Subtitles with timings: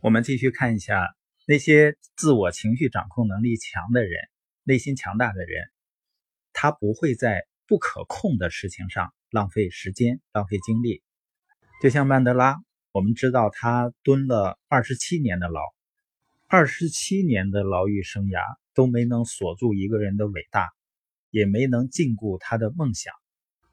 [0.00, 1.12] 我们继续看一下
[1.44, 4.12] 那些自我情绪掌控能力强的人，
[4.62, 5.64] 内心强大的人，
[6.52, 11.02] 他不会在不可控的事情上浪费时间、浪费精力。
[11.82, 15.60] 就像曼德拉，我们知道他蹲了二十七年的牢，
[16.46, 18.40] 二十七年的牢狱生涯
[18.74, 20.68] 都没能锁住一个人的伟大，
[21.30, 23.12] 也没能禁锢他的梦想。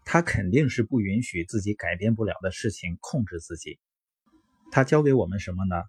[0.05, 3.79] 他肯定是不允许自己改变不了的事情控制自己。
[4.71, 5.83] 他教给我们什么呢？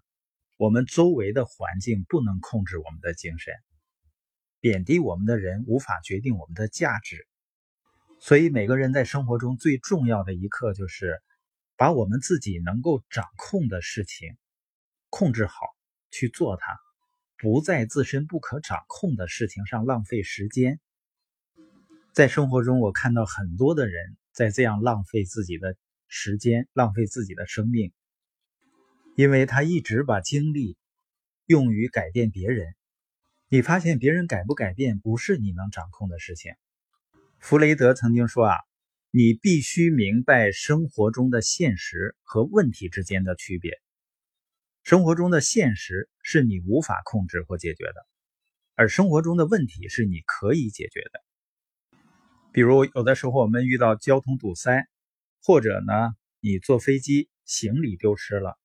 [0.57, 3.53] 我们周围的环境不能控制我们的精神，
[4.59, 7.27] 贬低我们的人无法决定我们的价值，
[8.19, 11.21] 所以每个人在生活中最重要的一刻就是
[11.75, 14.35] 把我们自己能够掌控的事情
[15.11, 15.53] 控制好，
[16.09, 16.79] 去做它，
[17.37, 20.79] 不在自身不可掌控的事情上浪费时间。
[22.13, 27.93] 在生活中，我看到很多的人在这样浪费自己的时间，浪费自己的生命。
[29.17, 30.77] 因为他一直把精力
[31.47, 32.75] 用于改变别人，
[33.49, 36.53] 你发现别人改不改变不是你能掌控的事情。
[37.39, 38.57] 弗雷德曾经说啊，
[39.09, 43.81] 你必须明白生活中的现实和问题之间的区别。
[44.83, 48.05] 生活中的现实是你无法控制或解决的，
[48.75, 51.99] 而生活中的问题是你可以解决的。
[52.51, 54.85] 比如有的时候我们遇到交通堵塞，
[55.41, 58.59] 或者呢，你坐飞机行李丢失了。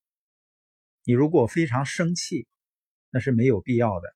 [1.05, 2.47] 你如果非常生气，
[3.11, 4.15] 那是没有必要的，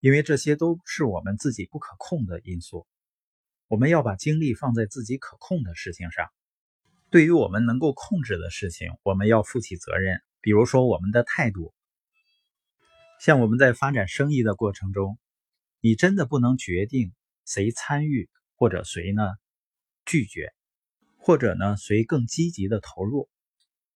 [0.00, 2.88] 因为这些都是我们自己不可控的因素。
[3.68, 6.28] 我们要把精力放在自己可控的事情上。
[7.10, 10.20] 对于我们能够控制的事情，我们要负起责任。
[10.40, 11.72] 比如说我们的态度，
[13.20, 15.18] 像我们在发展生意的过程中，
[15.80, 17.12] 你真的不能决定
[17.44, 19.22] 谁参与或者谁呢
[20.04, 20.52] 拒绝，
[21.16, 23.28] 或者呢谁更积极的投入，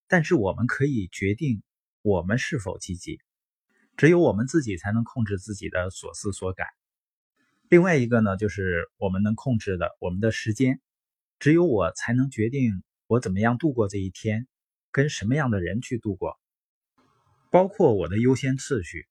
[0.07, 1.65] 但是我们可以决定。
[2.03, 3.21] 我们是否积极，
[3.97, 6.67] 只有我们自己才能控制自己的所思所感。
[7.69, 10.81] 另外一个呢，就是我们能控制的我们的时间，
[11.39, 14.49] 只有我才能决定我怎么样度过这一天，
[14.91, 16.41] 跟什么样的人去度过，
[17.53, 19.07] 包括我的优先次序，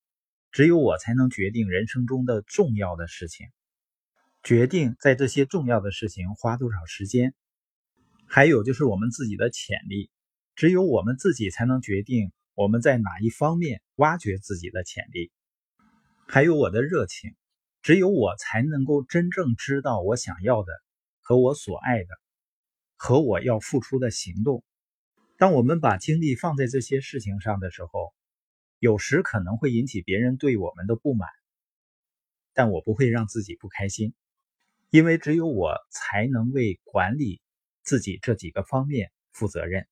[0.51, 3.47] 只有我才能决定人生中的重要的事情，
[4.43, 7.33] 决定在这些重要的事情花多少时间。
[8.27, 10.11] 还有就是我们自己的潜力，
[10.55, 12.33] 只有我们自己才能决定。
[12.53, 15.31] 我们在哪一方面挖掘自己的潜力？
[16.27, 17.35] 还有我的热情，
[17.81, 20.71] 只有我才能够真正知道我想要的
[21.21, 22.09] 和我所爱的，
[22.97, 24.63] 和我要付出的行动。
[25.37, 28.13] 当我们把精力放在这些事情上的时候，
[28.79, 31.29] 有时可能会引起别人对我们的不满，
[32.53, 34.13] 但我不会让自己不开心，
[34.89, 37.41] 因为只有我才能为管理
[37.81, 39.87] 自己这几个方面负责任。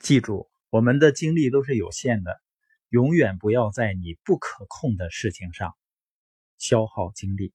[0.00, 0.51] 记住。
[0.72, 2.40] 我们的精力都是有限的，
[2.88, 5.76] 永远不要在你不可控的事情上
[6.56, 7.52] 消耗精力。